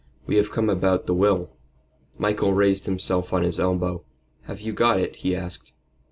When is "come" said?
0.49-0.67